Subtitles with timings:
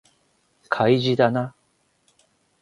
[0.67, 1.53] 開示だな